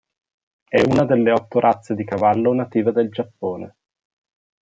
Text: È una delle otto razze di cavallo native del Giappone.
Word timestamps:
È 0.67 0.81
una 0.81 1.05
delle 1.05 1.31
otto 1.31 1.59
razze 1.59 1.93
di 1.93 2.03
cavallo 2.03 2.51
native 2.55 2.91
del 2.91 3.11
Giappone. 3.11 3.75